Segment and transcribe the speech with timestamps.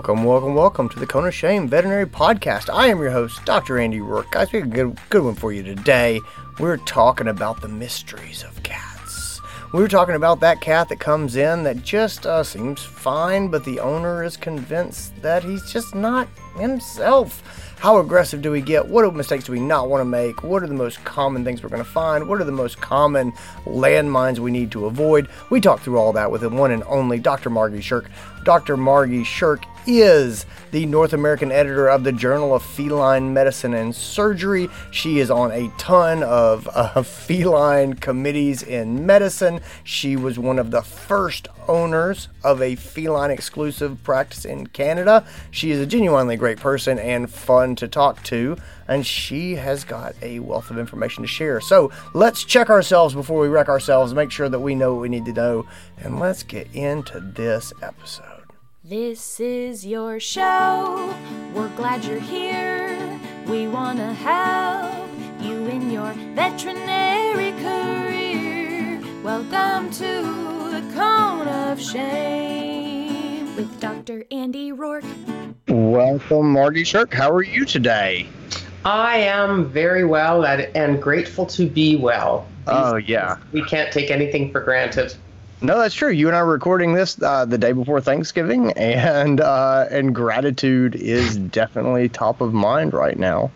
[0.00, 2.72] Welcome, welcome, welcome to the Cone of Shame Veterinary Podcast.
[2.72, 3.78] I am your host, Dr.
[3.78, 4.30] Andy Roark.
[4.30, 6.22] Guys, we have a good, good one for you today.
[6.58, 9.42] We're talking about the mysteries of cats.
[9.74, 13.62] We were talking about that cat that comes in that just uh, seems fine, but
[13.66, 17.42] the owner is convinced that he's just not himself.
[17.80, 18.86] How aggressive do we get?
[18.86, 20.42] What mistakes do we not want to make?
[20.42, 22.28] What are the most common things we're going to find?
[22.28, 23.32] What are the most common
[23.64, 25.28] landmines we need to avoid?
[25.50, 27.48] We talked through all that with the one and only Dr.
[27.48, 28.06] Margie Scherk.
[28.44, 28.76] Dr.
[28.76, 34.68] Margie Scherk is the North American editor of the Journal of Feline Medicine and Surgery.
[34.90, 39.60] She is on a ton of uh, feline committees in medicine.
[39.84, 45.24] She was one of the first owners of a feline exclusive practice in Canada.
[45.50, 48.56] She is a genuinely great person and fun to talk to,
[48.88, 51.60] and she has got a wealth of information to share.
[51.60, 55.08] So let's check ourselves before we wreck ourselves, make sure that we know what we
[55.08, 55.66] need to know,
[55.98, 58.29] and let's get into this episode.
[58.90, 61.14] This is your show.
[61.54, 63.20] We're glad you're here.
[63.46, 65.08] We want to help
[65.40, 69.00] you in your veterinary career.
[69.22, 74.24] Welcome to the Cone of Shame with Dr.
[74.32, 75.04] Andy Roark.
[75.68, 77.14] Welcome, Margie Scherk.
[77.14, 78.26] How are you today?
[78.84, 82.44] I am very well and grateful to be well.
[82.66, 83.36] These oh, yeah.
[83.52, 85.14] We can't take anything for granted.
[85.62, 86.10] No, that's true.
[86.10, 90.94] You and I are recording this uh, the day before Thanksgiving, and uh, and gratitude
[90.94, 93.50] is definitely top of mind right now.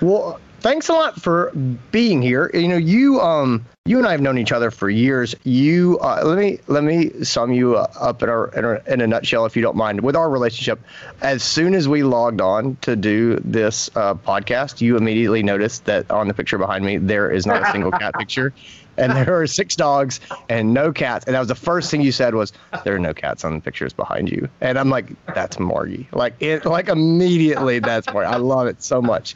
[0.00, 1.52] Well, thanks a lot for
[1.92, 2.50] being here.
[2.52, 5.34] You know, you um you and I have known each other for years.
[5.44, 9.44] You uh, let me let me sum you up in, our, in, in a nutshell,
[9.44, 10.80] if you don't mind, with our relationship.
[11.20, 16.10] As soon as we logged on to do this uh, podcast, you immediately noticed that
[16.10, 18.54] on the picture behind me there is not a single cat picture
[18.96, 21.24] and there are six dogs and no cats.
[21.26, 22.52] And that was the first thing you said was
[22.84, 24.48] there are no cats on the pictures behind you.
[24.60, 26.08] And I'm like, that's Margie.
[26.12, 28.26] Like it like immediately that's Margie.
[28.26, 29.34] I love it so much.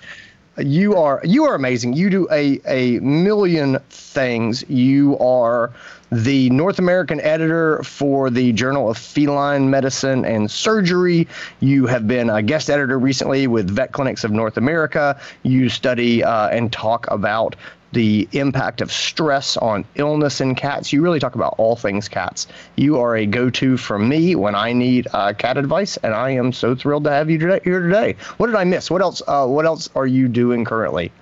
[0.58, 1.92] You are you are amazing.
[1.92, 4.68] You do a a million things.
[4.68, 5.72] You are
[6.10, 11.28] the North American editor for the Journal of Feline Medicine and Surgery.
[11.60, 15.20] You have been a guest editor recently with Vet Clinics of North America.
[15.42, 17.54] You study uh, and talk about
[17.92, 20.92] the impact of stress on illness in cats.
[20.92, 22.46] You really talk about all things cats.
[22.76, 26.52] You are a go-to for me when I need uh, cat advice, and I am
[26.52, 28.16] so thrilled to have you here today.
[28.36, 28.90] What did I miss?
[28.90, 29.22] What else?
[29.26, 31.12] Uh, what else are you doing currently?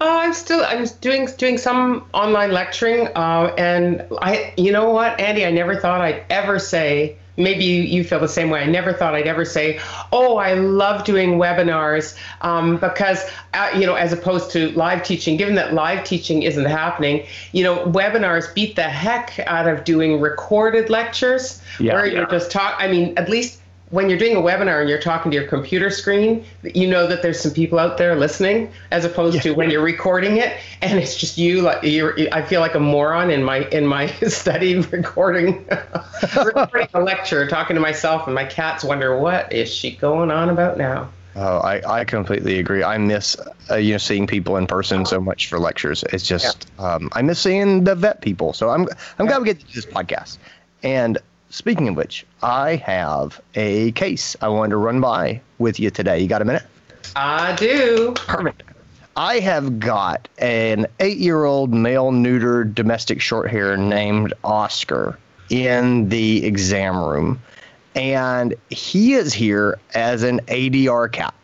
[0.00, 5.18] Uh, I'm still I'm doing doing some online lecturing, uh, and I you know what,
[5.20, 8.60] Andy, I never thought I'd ever say maybe you, you feel the same way.
[8.60, 9.80] I never thought I'd ever say,
[10.12, 13.24] "Oh, I love doing webinars," um, because
[13.54, 15.36] uh, you know, as opposed to live teaching.
[15.36, 20.20] Given that live teaching isn't happening, you know, webinars beat the heck out of doing
[20.20, 22.18] recorded lectures yeah, where yeah.
[22.18, 22.76] you're just talk.
[22.78, 23.60] I mean, at least
[23.94, 27.22] when you're doing a webinar and you're talking to your computer screen, you know that
[27.22, 29.42] there's some people out there listening, as opposed yeah.
[29.42, 31.62] to when you're recording it and it's just you.
[31.62, 35.64] Like you're, I feel like a moron in my in my study recording
[36.36, 40.50] recording a lecture, talking to myself, and my cats wonder what is she going on
[40.50, 41.08] about now.
[41.36, 42.82] Oh, I, I completely agree.
[42.82, 43.36] I miss
[43.70, 46.02] uh, you know seeing people in person so much for lectures.
[46.12, 46.94] It's just yeah.
[46.94, 48.54] um, I miss seeing the vet people.
[48.54, 48.88] So I'm
[49.20, 50.38] I'm glad we get to do this podcast.
[50.82, 51.18] And
[51.54, 56.18] Speaking of which, I have a case I wanted to run by with you today.
[56.18, 56.64] You got a minute?
[57.14, 58.12] I do.
[58.16, 58.64] Perfect.
[59.16, 65.16] I have got an eight year old male neutered domestic short hair named Oscar
[65.48, 67.40] in the exam room.
[67.94, 71.34] And he is here as an ADR cat.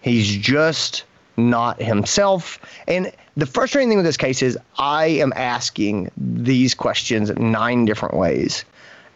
[0.00, 1.04] He's just
[1.36, 2.58] not himself.
[2.88, 8.16] And the frustrating thing with this case is I am asking these questions nine different
[8.16, 8.64] ways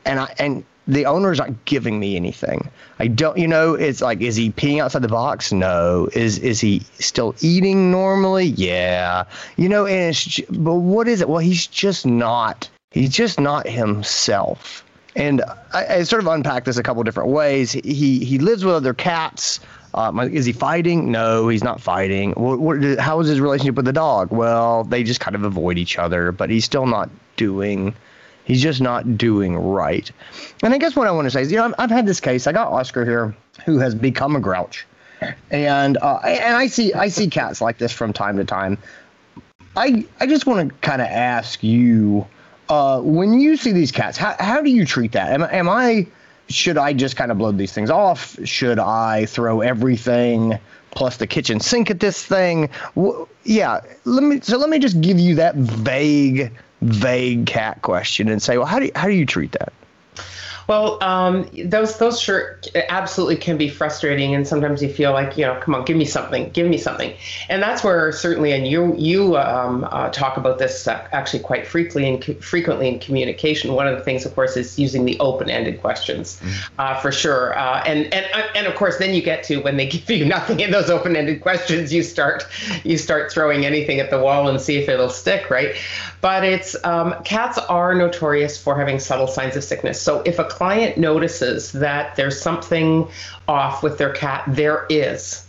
[0.07, 2.71] and I and the owner's not giving me anything.
[2.99, 5.53] I don't, you know, it's like, is he peeing outside the box?
[5.53, 6.09] No.
[6.13, 8.47] Is is he still eating normally?
[8.47, 9.25] Yeah.
[9.57, 11.29] You know, and it's, but what is it?
[11.29, 12.69] Well, he's just not.
[12.93, 14.85] He's just not himself.
[15.17, 15.43] And
[15.73, 17.73] I, I sort of unpacked this a couple different ways.
[17.73, 19.61] He he lives with other cats.
[19.95, 21.11] Um, is he fighting?
[21.11, 22.33] No, he's not fighting.
[22.33, 24.31] What, what, how is his relationship with the dog?
[24.31, 27.95] Well, they just kind of avoid each other, but he's still not doing
[28.47, 30.11] He's just not doing right.
[30.63, 32.47] And I guess what I want to say is, you know, I've, had this case.
[32.47, 33.35] I got Oscar here,
[33.65, 34.87] who has become a grouch,
[35.51, 38.79] and uh, and I see I see cats like this from time to time.
[39.77, 42.25] I I just want to kind of ask you,
[42.69, 45.33] uh, when you see these cats, how how do you treat that?
[45.33, 46.07] Am, am I
[46.49, 48.39] should I just kind of blow these things off?
[48.45, 50.59] Should I throw everything
[50.93, 52.71] plus the kitchen sink at this thing?
[52.95, 54.41] W- yeah, let me.
[54.41, 56.53] So let me just give you that vague
[56.87, 59.73] vague cat question and say, well, how do you, how do you treat that?
[60.67, 65.47] Well, um, those those sure absolutely can be frustrating, and sometimes you feel like you
[65.47, 67.15] know, come on, give me something, give me something,
[67.49, 71.67] and that's where certainly, and you you um, uh, talk about this uh, actually quite
[71.67, 73.75] frequently and frequently in communication.
[73.75, 76.81] One of the things, of course, is using the open-ended questions, mm-hmm.
[76.81, 79.77] uh, for sure, uh, and and uh, and of course, then you get to when
[79.77, 82.45] they give you nothing in those open-ended questions, you start
[82.83, 85.77] you start throwing anything at the wall and see if it'll stick, right?
[86.21, 90.03] But it's um, cats are notorious for having subtle signs of sickness.
[90.03, 93.07] So if a client notices that there's something
[93.47, 95.47] off with their cat, there is.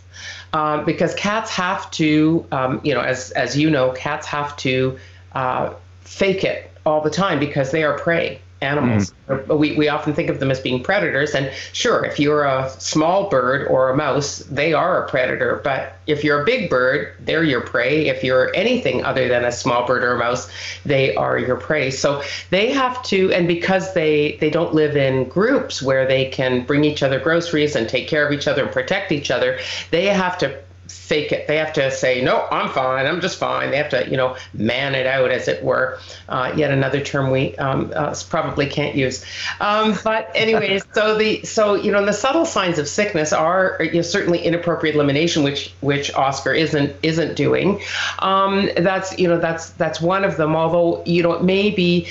[0.52, 4.98] Um, because cats have to, um, you know, as as you know, cats have to
[5.32, 5.72] uh,
[6.02, 9.12] fake it all the time because they are prey animals.
[9.28, 9.58] Mm.
[9.58, 11.34] We, we often think of them as being predators.
[11.34, 15.60] And sure, if you're a small bird or a mouse, they are a predator.
[15.62, 18.08] But if you're a big bird, they're your prey.
[18.08, 20.50] If you're anything other than a small bird or a mouse,
[20.84, 21.90] they are your prey.
[21.90, 26.64] So they have to, and because they, they don't live in groups where they can
[26.64, 29.58] bring each other groceries and take care of each other and protect each other,
[29.90, 30.58] they have to
[30.88, 31.46] fake it.
[31.46, 33.06] They have to say, no, I'm fine.
[33.06, 33.70] I'm just fine.
[33.70, 35.98] They have to, you know, man it out, as it were.
[36.28, 39.24] Uh, yet another term we um, uh, probably can't use.
[39.60, 43.94] Um, but anyways, so the so you know the subtle signs of sickness are you
[43.94, 47.80] know, certainly inappropriate elimination, which which Oscar isn't isn't doing.
[48.20, 50.56] Um, that's you know that's that's one of them.
[50.56, 52.08] Although you know it may be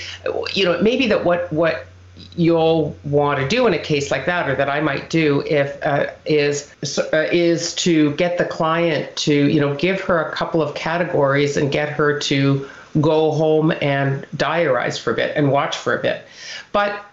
[0.54, 1.88] you know it may be that what what
[2.36, 5.82] you'll want to do in a case like that, or that I might do, if
[5.84, 6.74] uh, is
[7.14, 11.58] uh, is to get the client to you know give her a couple of categories
[11.58, 12.68] and get her to
[13.02, 16.26] go home and diarize for a bit and watch for a bit.
[16.72, 17.06] But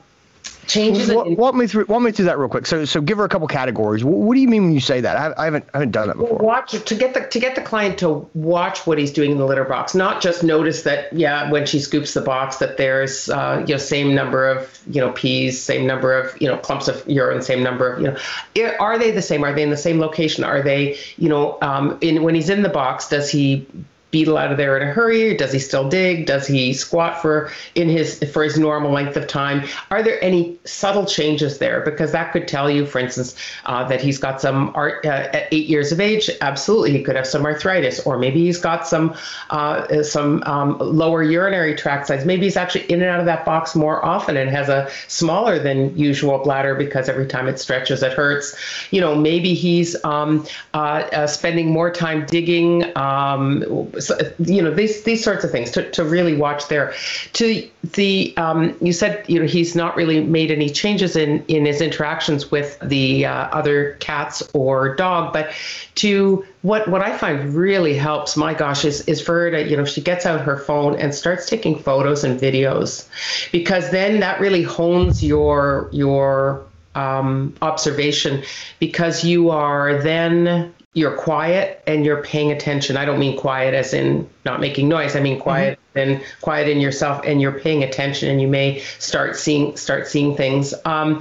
[0.66, 1.12] changes.
[1.12, 1.86] Walk, in, walk me through.
[1.86, 2.66] Walk me through that real quick.
[2.66, 4.04] So, so give her a couple categories.
[4.04, 5.16] What, what do you mean when you say that?
[5.16, 6.38] I, I, haven't, I haven't done it before.
[6.38, 9.46] Watch to get the to get the client to watch what he's doing in the
[9.46, 11.12] litter box, not just notice that.
[11.12, 15.00] Yeah, when she scoops the box, that there's uh, you know same number of you
[15.00, 18.74] know peas, same number of you know clumps of urine, same number of you know.
[18.78, 19.44] Are they the same?
[19.44, 20.44] Are they in the same location?
[20.44, 23.08] Are they you know um, in when he's in the box?
[23.08, 23.66] Does he
[24.14, 25.36] beetle out of there in a hurry?
[25.36, 26.26] Does he still dig?
[26.26, 29.66] Does he squat for in his for his normal length of time?
[29.90, 31.80] Are there any subtle changes there?
[31.80, 33.34] Because that could tell you, for instance,
[33.66, 35.08] uh, that he's got some art uh,
[35.38, 36.30] at eight years of age.
[36.40, 39.16] Absolutely, he could have some arthritis, or maybe he's got some
[39.50, 42.24] uh, some um, lower urinary tract size.
[42.24, 45.58] Maybe he's actually in and out of that box more often and has a smaller
[45.58, 48.54] than usual bladder because every time it stretches, it hurts.
[48.92, 52.96] You know, maybe he's um, uh, uh, spending more time digging.
[52.96, 53.90] Um,
[54.38, 56.94] you know these these sorts of things to, to really watch there.
[57.34, 61.66] To the um, you said you know he's not really made any changes in in
[61.66, 65.52] his interactions with the uh, other cats or dog but
[65.96, 69.76] to what what I find really helps my gosh is is for her to you
[69.76, 73.08] know she gets out her phone and starts taking photos and videos
[73.52, 76.64] because then that really hones your your
[76.94, 78.42] um, observation
[78.78, 82.96] because you are then you're quiet and you're paying attention.
[82.96, 85.16] I don't mean quiet as in not making noise.
[85.16, 86.10] I mean quiet mm-hmm.
[86.10, 90.36] and quiet in yourself and you're paying attention and you may start seeing start seeing
[90.36, 90.72] things.
[90.84, 91.20] Um,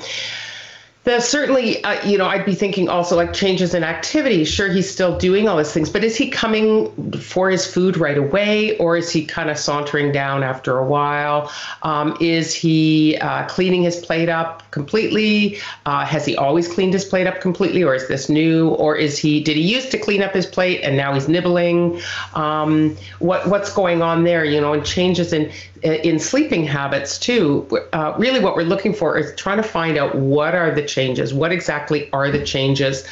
[1.03, 4.45] there's certainly, uh, you know, I'd be thinking also like changes in activity.
[4.45, 8.17] Sure, he's still doing all these things, but is he coming for his food right
[8.17, 11.51] away, or is he kind of sauntering down after a while?
[11.81, 15.59] Um, is he uh, cleaning his plate up completely?
[15.85, 18.69] Uh, has he always cleaned his plate up completely, or is this new?
[18.69, 21.99] Or is he did he used to clean up his plate and now he's nibbling?
[22.33, 24.45] Um, what what's going on there?
[24.45, 25.51] You know, and changes in
[25.83, 27.68] in sleeping habits too.
[27.92, 31.33] Uh, really, what we're looking for is trying to find out what are the changes.
[31.33, 33.06] What exactly are the changes?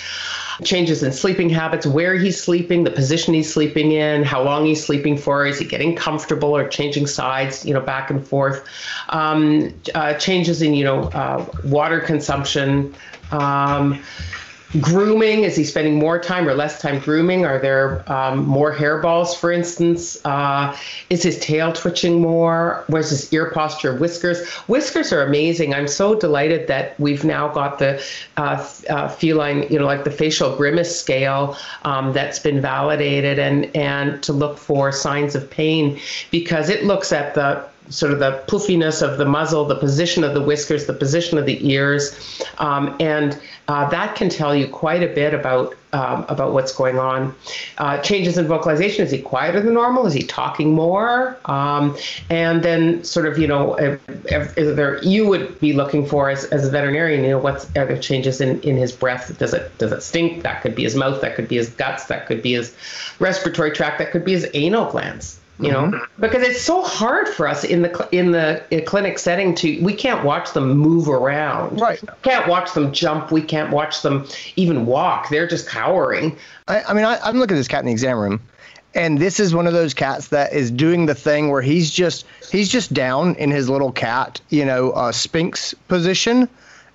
[0.64, 4.84] Changes in sleeping habits, where he's sleeping, the position he's sleeping in, how long he's
[4.84, 8.64] sleeping for, is he getting comfortable or changing sides, you know, back and forth.
[9.10, 12.94] Um, uh, changes in, you know, uh, water consumption.
[13.32, 14.04] Um,
[14.80, 17.46] grooming is he spending more time or less time grooming?
[17.46, 20.24] Are there um, more hairballs for instance?
[20.24, 20.76] Uh,
[21.10, 22.84] is his tail twitching more?
[22.88, 23.96] Where's his ear posture?
[23.96, 24.48] Whiskers.
[24.68, 25.74] Whiskers are amazing.
[25.74, 28.02] I'm so delighted that we've now got the
[28.38, 33.76] uh, uh, feline you know like the facial grimace scale um, that's been validated and
[33.76, 36.00] and to look for signs of pain
[36.32, 40.34] because it looks at the sort of the poofiness of the muzzle, the position of
[40.34, 45.04] the whiskers, the position of the ears, um, and uh, that can tell you quite
[45.04, 47.36] a bit about um, about what's going on.
[47.78, 50.06] Uh, changes in vocalization: is he quieter than normal?
[50.06, 51.38] Is he talking more?
[51.46, 51.98] Um,
[52.30, 56.30] and then, sort of, you know, if, if, if there you would be looking for
[56.30, 59.38] as, as a veterinarian, you know, what's are there changes in, in his breath?
[59.38, 60.44] Does it does it stink?
[60.44, 61.22] That could be his mouth.
[61.22, 62.06] That could be his guts.
[62.06, 62.76] That could be his
[63.20, 64.00] respiratory tract.
[64.00, 66.22] That could be his anal glands you know Mm-hmm.
[66.22, 69.94] because it's so hard for us in the in the uh, clinic setting to we
[69.94, 72.00] can't watch them move around Right.
[72.24, 74.26] can't watch them jump we can't watch them
[74.56, 76.36] even walk they're just cowering
[76.68, 78.40] I, I mean, I, I'm looking at this cat in the exam room,
[78.96, 82.26] and this is one of those cats that is doing the thing where he's just
[82.52, 86.48] he's just down in his little cat, you know, uh, Sphinx position,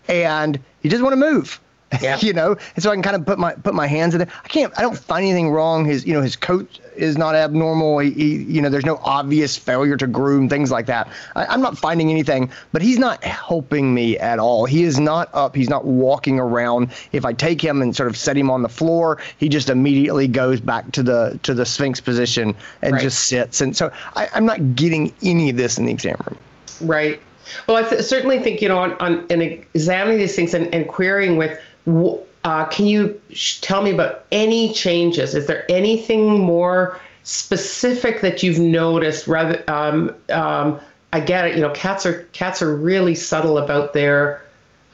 [0.09, 1.61] and he doesn't want to move.
[2.03, 2.19] Yeah.
[2.21, 4.29] you know, and so I can kind of put my put my hands in it.
[4.45, 4.73] I can't.
[4.77, 5.85] I don't find anything wrong.
[5.85, 7.99] His you know his coat is not abnormal.
[8.01, 11.09] He, he you know there's no obvious failure to groom things like that.
[11.37, 14.67] I, I'm not finding anything, but he's not helping me at all.
[14.67, 15.55] He is not up.
[15.55, 16.91] He's not walking around.
[17.13, 20.27] If I take him and sort of set him on the floor, he just immediately
[20.27, 23.03] goes back to the to the Sphinx position and Right.
[23.03, 23.61] just sits.
[23.61, 26.39] And so I, I'm not getting any of this in the exam room.
[26.81, 27.21] Right.
[27.69, 30.89] Well, I th- certainly think you know on, on in examining these things and, and
[30.89, 35.35] querying with, uh, can you sh- tell me about any changes?
[35.35, 39.27] Is there anything more specific that you've noticed?
[39.27, 40.81] Rather, um, um,
[41.13, 41.57] I get it.
[41.57, 44.43] You know, cats are cats are really subtle about their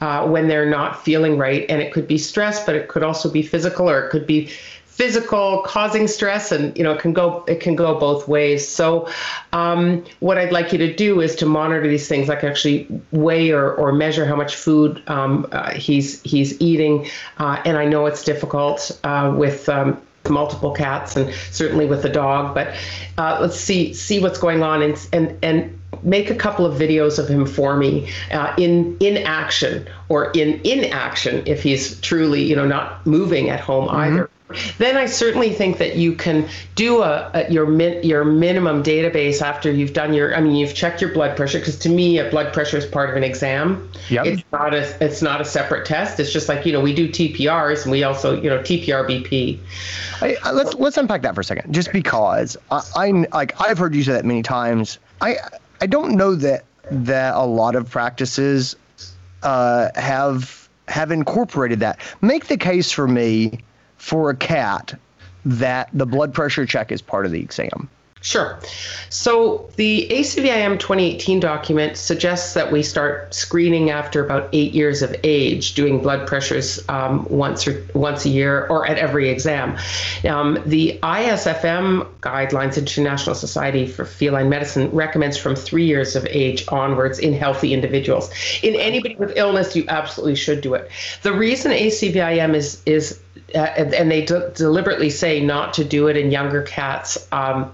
[0.01, 3.29] uh, when they're not feeling right, and it could be stress, but it could also
[3.29, 4.49] be physical, or it could be
[4.95, 8.67] physical causing stress and you know it can go it can go both ways.
[8.67, 9.09] So
[9.51, 13.51] um, what i'd like you to do is to monitor these things like actually weigh
[13.51, 17.07] or, or measure how much food um, uh, he's he's eating.
[17.39, 22.09] Uh, and i know it's difficult uh, with um, multiple cats and certainly with the
[22.09, 22.75] dog but
[23.17, 27.17] uh, let's see see what's going on and and and make a couple of videos
[27.19, 32.55] of him for me uh, in in action or in inaction if he's truly you
[32.55, 34.29] know not moving at home either
[34.77, 39.41] then I certainly think that you can do a, a your min, your minimum database
[39.41, 40.35] after you've done your.
[40.35, 43.09] I mean, you've checked your blood pressure because to me, a blood pressure is part
[43.09, 43.89] of an exam.
[44.09, 44.25] Yep.
[44.27, 46.19] It's not a it's not a separate test.
[46.19, 49.57] It's just like you know we do TPRs and we also you know TPR BP.
[50.21, 51.73] I, I- let's let's unpack that for a second.
[51.73, 54.99] Just because I, I like I've heard you say that many times.
[55.19, 55.37] I
[55.83, 58.77] I don't know that that a lot of practices
[59.41, 61.99] uh, have have incorporated that.
[62.21, 63.59] Make the case for me
[63.97, 64.97] for a cat
[65.43, 67.89] that the blood pressure check is part of the exam.
[68.23, 68.57] Sure.
[69.09, 75.13] So the ACVIM 2018 document suggests that we start screening after about eight years of
[75.25, 79.77] age, doing blood pressures um, once or once a year or at every exam.
[80.25, 86.63] Um, the ISFM guidelines, International Society for Feline Medicine, recommends from three years of age
[86.69, 88.31] onwards in healthy individuals.
[88.63, 90.89] In anybody with illness, you absolutely should do it.
[91.23, 93.19] The reason ACVIM is is
[93.53, 97.27] uh, and they de- deliberately say not to do it in younger cats.
[97.33, 97.73] Um,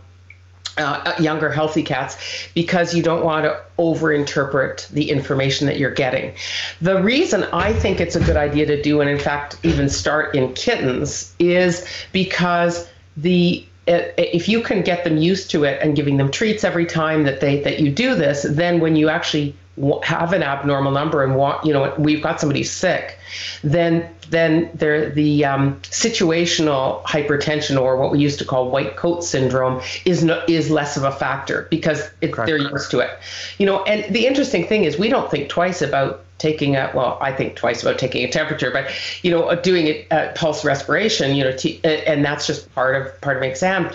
[0.80, 2.18] uh, younger healthy cats
[2.54, 6.34] because you don't want to overinterpret the information that you're getting.
[6.82, 10.36] The reason I think it's a good idea to do, and in fact, even start
[10.36, 12.88] in kittens, is because
[13.18, 17.24] the if you can get them used to it and giving them treats every time
[17.24, 19.56] that they that you do this, then when you actually
[20.04, 23.18] have an abnormal number and want you know we've got somebody sick,
[23.64, 29.24] then then there the um, situational hypertension or what we used to call white coat
[29.24, 33.12] syndrome is no, is less of a factor because it, they're used to it.
[33.58, 37.18] You know, and the interesting thing is we don't think twice about taking a well
[37.20, 38.90] i think twice about taking a temperature but
[39.24, 43.22] you know doing it uh, pulse respiration you know t- and that's just part of
[43.22, 43.92] part of an exam.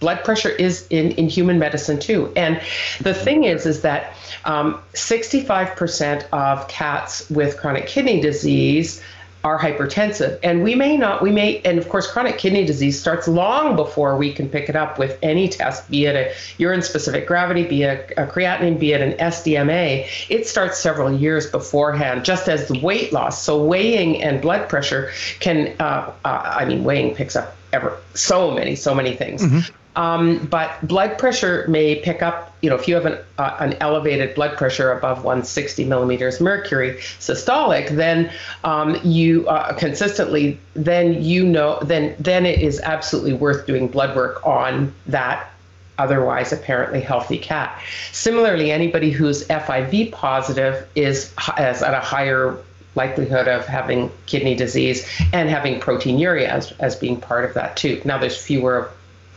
[0.00, 2.30] Blood pressure is in, in human medicine too.
[2.36, 2.60] And
[3.00, 4.12] the thing is is that
[4.44, 9.00] um, 65% of cats with chronic kidney disease
[9.44, 10.38] are hypertensive.
[10.42, 14.16] And we may not we may and of course chronic kidney disease starts long before
[14.16, 17.82] we can pick it up with any test be it a urine specific gravity be
[17.82, 22.78] it a creatinine be it an sdma it starts several years beforehand just as the
[22.80, 23.42] weight loss.
[23.42, 25.10] So weighing and blood pressure
[25.40, 30.46] can uh, uh, i mean weighing picks up ever so many so many things um,
[30.46, 34.34] but blood pressure may pick up, you know, if you have an, uh, an elevated
[34.34, 38.32] blood pressure above 160 millimeters mercury systolic, then
[38.64, 44.16] um, you uh, consistently, then you know, then then it is absolutely worth doing blood
[44.16, 45.50] work on that
[45.96, 47.80] otherwise apparently healthy cat.
[48.10, 52.58] Similarly, anybody who's FIV positive is, is at a higher
[52.96, 58.00] likelihood of having kidney disease and having proteinuria as, as being part of that too.
[58.04, 58.90] Now there's fewer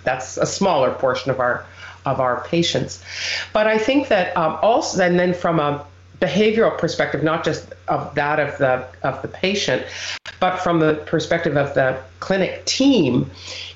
[0.08, 1.66] that's a smaller portion of our
[2.06, 3.04] of our patients.
[3.52, 5.86] But I think that um, also, and then from a
[6.22, 9.86] behavioral perspective, not just of that of the of the patient,
[10.40, 13.30] but from the perspective of the clinic team,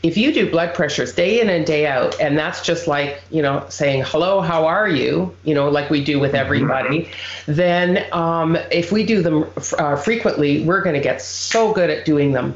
[0.04, 3.42] if you do blood pressures day in and day out, and that's just like you
[3.42, 7.10] know saying hello, how are you, you know, like we do with everybody,
[7.46, 9.46] then um, if we do them
[9.78, 12.56] uh, frequently, we're going to get so good at doing them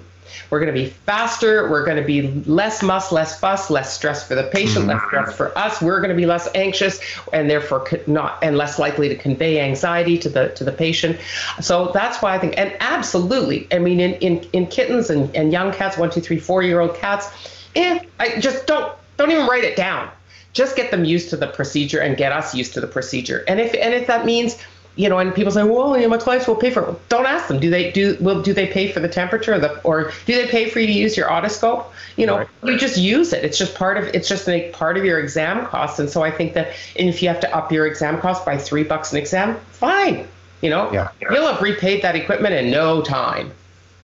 [0.49, 1.69] We're going to be faster.
[1.69, 5.35] We're going to be less muss, less fuss, less stress for the patient, less stress
[5.35, 5.81] for us.
[5.81, 6.99] We're going to be less anxious
[7.33, 11.19] and therefore not and less likely to convey anxiety to the to the patient.
[11.61, 13.67] So that's why I think and absolutely.
[13.71, 16.79] I mean, in in, in kittens and, and young cats, one, two, three, four year
[16.79, 17.27] old cats,
[17.75, 20.09] eh, I just don't don't even write it down.
[20.53, 23.43] Just get them used to the procedure and get us used to the procedure.
[23.47, 24.57] And if and if that means
[24.95, 27.09] you know, and people say, well, you know, my clients will pay for it.
[27.09, 27.59] Don't ask them.
[27.59, 28.17] Do they do?
[28.21, 30.87] Will do they pay for the temperature, or, the, or do they pay for you
[30.87, 31.85] to use your otoscope?
[32.15, 32.47] You know, right.
[32.63, 33.43] you just use it.
[33.43, 34.05] It's just part of.
[34.15, 35.99] It's just make part of your exam cost.
[35.99, 38.83] And so I think that if you have to up your exam cost by three
[38.83, 40.27] bucks an exam, fine.
[40.61, 41.09] You know, yeah.
[41.21, 43.51] you'll have repaid that equipment in no time.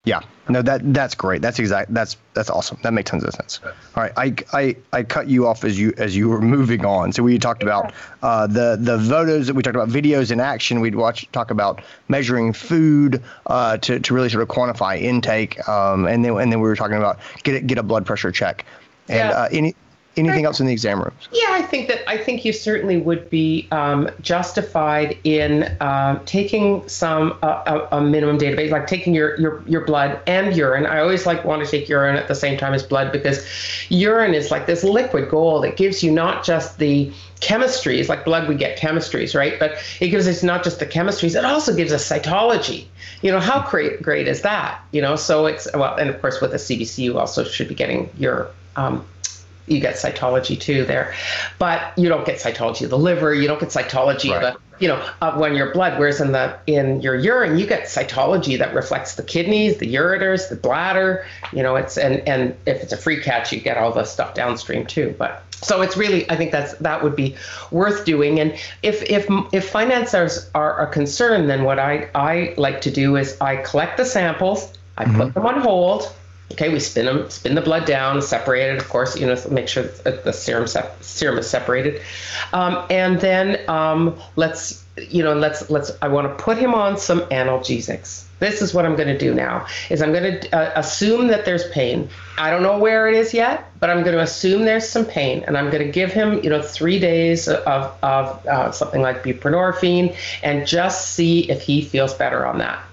[0.04, 1.44] Yeah, no, that that's great.
[1.44, 1.94] That's exact.
[1.94, 2.80] That's that's awesome.
[2.82, 3.60] That makes tons of sense.
[3.64, 7.12] All right, I, I, I cut you off as you as you were moving on.
[7.12, 7.94] So we talked about
[8.24, 10.82] uh, the the photos that we talked about videos in action.
[10.82, 16.08] We'd watch talk about measuring food uh, to to really sort of quantify intake, um,
[16.08, 18.66] and then and then we were talking about get it, get a blood pressure check.
[19.08, 19.38] And yeah.
[19.38, 19.76] uh, any
[20.18, 21.28] anything else in the exam rooms?
[21.32, 26.88] Yeah, I think that I think you certainly would be um, justified in uh, taking
[26.88, 30.86] some uh, a, a, minimum database, like taking your, your your blood and urine.
[30.86, 33.46] I always like want to take urine at the same time as blood because
[33.90, 35.66] urine is like this liquid gold.
[35.66, 39.60] It gives you not just the chemistries, like blood, we get chemistries, right?
[39.60, 42.86] But it gives us not just the chemistries; it also gives us cytology.
[43.22, 44.82] You know, how great great is that?
[44.92, 47.76] You know, so it's well, and of course with a CBC, you also should be
[47.76, 49.06] getting your um,
[49.68, 51.14] you get cytology too there,
[51.60, 53.34] but you don't get cytology of the liver.
[53.34, 54.44] You don't get cytology right.
[54.44, 56.00] of the you know uh, when your blood.
[56.00, 60.50] Whereas in the in your urine, you get cytology that reflects the kidneys, the ureters,
[60.50, 61.26] the bladder.
[61.54, 64.34] You know, it's and and if it's a free catch, you get all the stuff
[64.34, 65.16] downstream too.
[65.18, 67.36] But so it's really i think that's that would be
[67.70, 68.54] worth doing and
[68.84, 73.40] if if if financiers are a concern then what i i like to do is
[73.42, 75.18] i collect the samples i mm-hmm.
[75.22, 76.12] put them on hold
[76.52, 79.68] Okay, we spin them, spin the blood down, separate it, of course, you know, make
[79.68, 80.68] sure the serum
[81.02, 82.02] serum is separated,
[82.52, 85.92] um, and then um, let's, you know, let's let's.
[86.02, 88.26] I want to put him on some analgesics.
[88.40, 89.68] This is what I'm going to do now.
[89.90, 92.10] Is I'm going to uh, assume that there's pain.
[92.38, 95.44] I don't know where it is yet, but I'm going to assume there's some pain,
[95.48, 99.24] and I'm going to give him, you know, three days of of uh, something like
[99.24, 102.84] buprenorphine, and just see if he feels better on that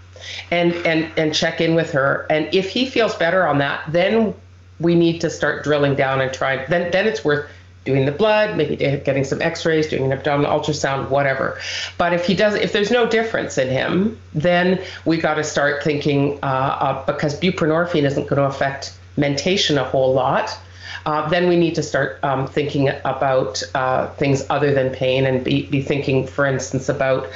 [0.51, 2.27] and and and check in with her.
[2.31, 4.35] And if he feels better on that, then
[4.81, 6.65] we need to start drilling down and try.
[6.67, 7.49] Then then it's worth
[7.85, 11.59] doing the blood, maybe getting some X-rays, doing an abdominal ultrasound, whatever.
[11.97, 15.83] But if he does, if there's no difference in him, then we got to start
[15.83, 20.59] thinking uh, uh, because buprenorphine isn't going to affect mentation a whole lot.
[21.07, 25.43] Uh, then we need to start um, thinking about uh, things other than pain and
[25.43, 27.27] be, be thinking, for instance, about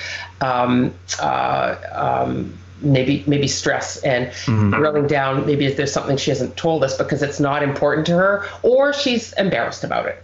[0.43, 4.71] um, uh, um, maybe maybe stress and mm-hmm.
[4.71, 8.13] drilling down maybe if there's something she hasn't told us because it's not important to
[8.13, 10.23] her or she's embarrassed about it.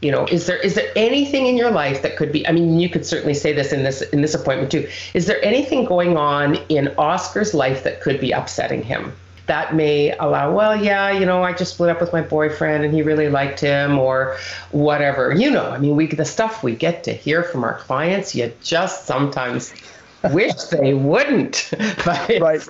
[0.00, 2.80] You know is there is there anything in your life that could be i mean
[2.80, 4.88] you could certainly say this in this in this appointment too.
[5.12, 9.12] Is there anything going on in oscar's life that could be upsetting him?
[9.46, 12.94] That may allow well yeah you know i just split up with my boyfriend and
[12.94, 14.38] he really liked him or
[14.70, 15.34] whatever.
[15.34, 18.50] You know i mean we the stuff we get to hear from our clients you
[18.62, 19.74] just sometimes
[20.32, 21.70] wish they wouldn't.
[22.04, 22.68] But right.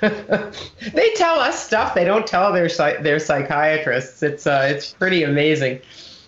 [0.00, 2.68] they tell us stuff they don't tell their
[3.02, 4.22] their psychiatrists.
[4.22, 5.80] It's uh, it's pretty amazing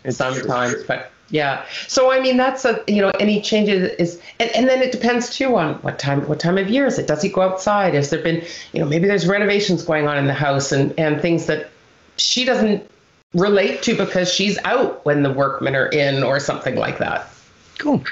[0.04, 0.84] it's sometimes, true.
[0.86, 1.64] but yeah.
[1.86, 5.30] So I mean, that's a you know any changes is and, and then it depends
[5.30, 7.06] too on what time what time of year is it?
[7.06, 7.94] Does he go outside?
[7.94, 11.20] Has there been you know maybe there's renovations going on in the house and and
[11.20, 11.70] things that
[12.16, 12.88] she doesn't
[13.34, 17.28] relate to because she's out when the workmen are in or something like that.
[17.78, 18.02] Cool.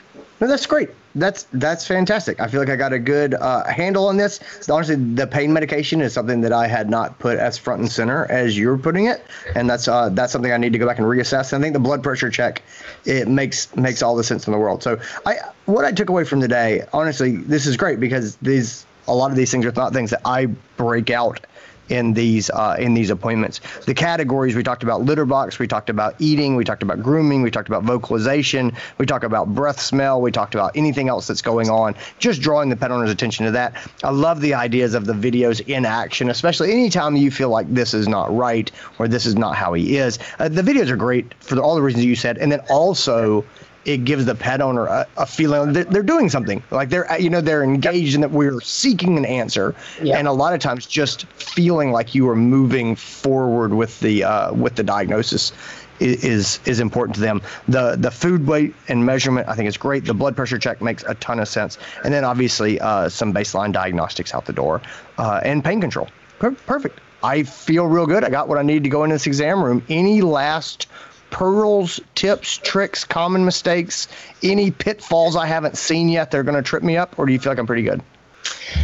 [0.40, 2.40] No, that's great that's that's fantastic.
[2.40, 4.40] I feel like I got a good uh, handle on this.
[4.68, 8.26] Honestly, the pain medication is something that I had not put as front and center
[8.26, 11.06] as you're putting it, and that's uh, that's something I need to go back and
[11.06, 11.52] reassess.
[11.52, 12.62] And I think the blood pressure check
[13.04, 14.82] it makes makes all the sense in the world.
[14.82, 19.14] So I what I took away from today, honestly, this is great because these a
[19.14, 21.40] lot of these things are not things that I break out
[21.88, 23.60] in these uh, in these appointments.
[23.86, 27.42] The categories we talked about litter box, we talked about eating, we talked about grooming,
[27.42, 31.42] we talked about vocalization, we talked about breath smell, we talked about anything else that's
[31.42, 31.94] going on.
[32.18, 33.74] Just drawing the pet owner's attention to that.
[34.02, 37.94] I love the ideas of the videos in action, especially anytime you feel like this
[37.94, 40.18] is not right or this is not how he is.
[40.38, 43.44] Uh, the videos are great for all the reasons you said, and then also
[43.84, 47.30] it gives the pet owner a, a feeling that they're doing something like they're you
[47.30, 50.18] know they're engaged and that we're seeking an answer yeah.
[50.18, 54.52] and a lot of times just feeling like you are moving forward with the uh,
[54.52, 55.52] with the diagnosis
[56.00, 57.40] is is important to them.
[57.68, 60.04] The the food weight and measurement I think is great.
[60.04, 63.72] The blood pressure check makes a ton of sense, and then obviously uh, some baseline
[63.72, 64.82] diagnostics out the door
[65.18, 66.08] uh, and pain control.
[66.38, 67.00] Per- perfect.
[67.22, 68.22] I feel real good.
[68.22, 69.82] I got what I need to go in this exam room.
[69.88, 70.88] Any last
[71.30, 74.08] pearls, tips, tricks, common mistakes,
[74.42, 77.32] any pitfalls I haven't seen yet that are going to trip me up, or do
[77.32, 78.02] you feel like I'm pretty good?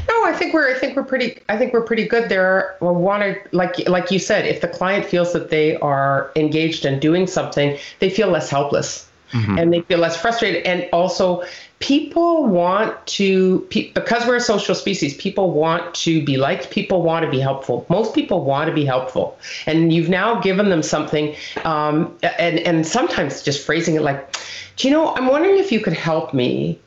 [0.09, 2.77] No, I think we're I think we're pretty I think we're pretty good there.
[2.81, 6.85] We want to like like you said, if the client feels that they are engaged
[6.85, 9.10] in doing something, they feel less helpless.
[9.33, 9.59] Mm-hmm.
[9.59, 10.65] And they feel less frustrated.
[10.65, 11.45] And also,
[11.81, 17.25] people want to because we're a social species people want to be liked people want
[17.25, 21.35] to be helpful most people want to be helpful and you've now given them something
[21.65, 24.37] um, and and sometimes just phrasing it like
[24.77, 26.79] do you know i'm wondering if you could help me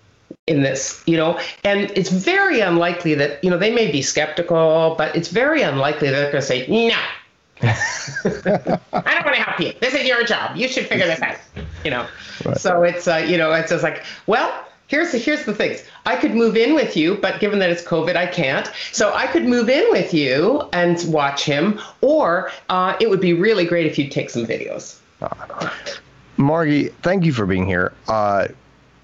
[0.46, 4.94] in this you know and it's very unlikely that you know they may be skeptical
[4.96, 6.96] but it's very unlikely they're going to say no
[7.64, 9.74] I don't want to help you.
[9.80, 10.58] This is your job.
[10.58, 11.38] You should figure this out.
[11.84, 12.08] You know.
[12.46, 12.58] Right.
[12.58, 15.84] So it's uh, you know it's just like well here's the, here's the things.
[16.06, 18.72] I could move in with you, but given that it's COVID, I can't.
[18.92, 23.34] So I could move in with you and watch him, or uh, it would be
[23.34, 25.00] really great if you'd take some videos.
[25.22, 25.70] Uh,
[26.38, 27.94] Margie, thank you for being here.
[28.08, 28.48] Uh,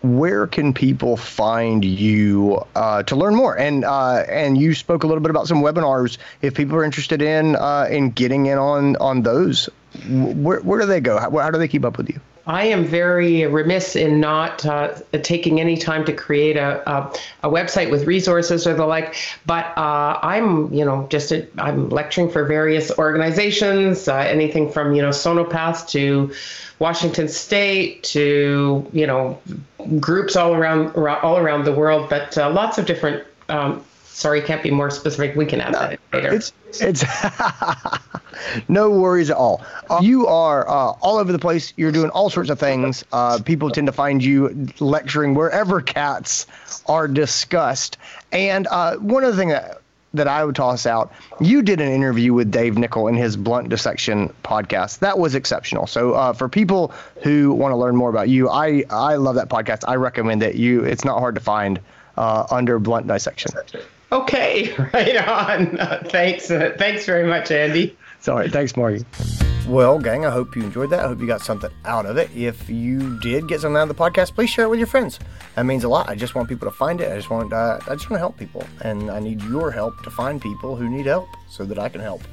[0.01, 3.57] where can people find you uh, to learn more?
[3.57, 6.17] And uh, and you spoke a little bit about some webinars.
[6.41, 9.69] If people are interested in uh, in getting in on on those,
[10.07, 11.19] where where do they go?
[11.19, 12.19] How, how do they keep up with you?
[12.49, 17.49] I am very remiss in not uh, taking any time to create a, a, a,
[17.49, 19.15] website with resources or the like.
[19.45, 24.95] But uh, I'm, you know, just i am lecturing for various organizations, uh, anything from
[24.95, 26.33] you know Sonopath to
[26.79, 29.39] Washington State to you know
[29.99, 33.83] groups all around all around the world, but uh, lots of different um,
[34.19, 35.35] sorry, can't be more specific.
[35.35, 36.33] We can add no, that later.
[36.33, 37.03] It's it's
[38.69, 39.65] no worries at all.
[39.89, 41.73] Uh, you are uh, all over the place.
[41.77, 43.03] You're doing all sorts of things.
[43.11, 46.45] Uh, people tend to find you lecturing wherever cats
[46.87, 47.97] are discussed.
[48.31, 51.13] And uh, one other thing that that I would toss out.
[51.39, 54.99] You did an interview with Dave Nichol in his Blunt Dissection podcast.
[54.99, 55.85] That was exceptional.
[55.85, 59.49] So uh, for people who want to learn more about you, I I love that
[59.49, 59.83] podcast.
[59.87, 61.79] I recommend that You it's not hard to find
[62.17, 63.51] uh, under Blunt Dissection.
[64.11, 65.79] Okay, right on.
[65.79, 66.49] Uh, thanks.
[66.49, 67.95] Uh, thanks very much, Andy.
[68.19, 68.49] Sorry.
[68.49, 69.05] Thanks, Margie.
[69.67, 71.05] Well, gang, I hope you enjoyed that.
[71.05, 72.29] I hope you got something out of it.
[72.35, 75.19] If you did get something out of the podcast, please share it with your friends.
[75.55, 76.09] That means a lot.
[76.09, 77.11] I just want people to find it.
[77.11, 80.01] I just want uh, I just want to help people, and I need your help
[80.03, 82.23] to find people who need help so that I can help.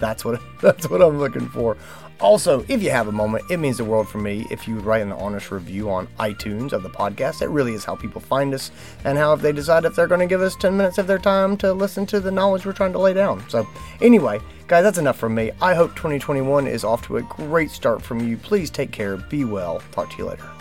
[0.00, 1.76] That's what that's what I'm looking for.
[2.20, 5.02] Also, if you have a moment, it means the world for me if you write
[5.02, 7.42] an honest review on iTunes of the podcast.
[7.42, 8.72] It really is how people find us
[9.04, 11.18] and how if they decide if they're going to give us 10 minutes of their
[11.18, 13.48] time to listen to the knowledge we're trying to lay down.
[13.48, 13.68] So,
[14.00, 15.52] anyway, guys, that's enough from me.
[15.62, 18.36] I hope 2021 is off to a great start from you.
[18.36, 19.80] Please take care, be well.
[19.92, 20.57] Talk to you later.